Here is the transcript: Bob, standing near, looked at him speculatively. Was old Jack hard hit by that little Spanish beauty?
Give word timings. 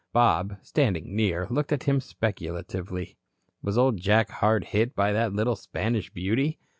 Bob, 0.13 0.57
standing 0.63 1.15
near, 1.15 1.45
looked 1.51 1.71
at 1.71 1.83
him 1.83 2.01
speculatively. 2.01 3.17
Was 3.61 3.77
old 3.77 3.97
Jack 3.97 4.31
hard 4.31 4.63
hit 4.63 4.95
by 4.95 5.11
that 5.11 5.31
little 5.31 5.55
Spanish 5.55 6.09
beauty? 6.09 6.57